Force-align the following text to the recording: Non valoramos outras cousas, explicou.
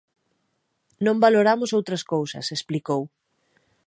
Non 1.05 1.21
valoramos 1.25 1.73
outras 1.77 2.01
cousas, 2.13 2.45
explicou. 2.55 3.01